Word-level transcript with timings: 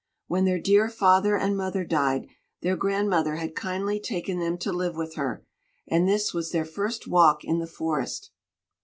When 0.25 0.45
their 0.45 0.57
dear 0.59 0.89
father 0.89 1.37
and 1.37 1.55
mother 1.55 1.83
died, 1.83 2.25
their 2.63 2.75
grandmother 2.75 3.35
had 3.35 3.53
kindly 3.55 3.99
taken 3.99 4.39
them 4.39 4.57
to 4.57 4.73
live 4.73 4.95
with 4.95 5.13
her; 5.13 5.45
and 5.87 6.07
this 6.09 6.33
was 6.33 6.49
their 6.49 6.65
first 6.65 7.05
walk 7.07 7.43
in 7.43 7.59
the 7.59 7.67
forest. 7.67 8.31